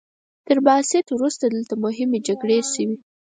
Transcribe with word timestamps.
تر 0.47 0.57
بعثت 0.67 1.05
وروسته 1.11 1.43
دلته 1.47 1.73
مهمې 1.85 2.19
جګړې 2.27 2.59
شوي. 2.73 2.97